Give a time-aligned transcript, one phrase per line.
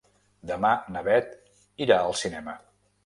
[0.51, 1.35] Demà na Beth
[1.87, 2.57] irà al cinema.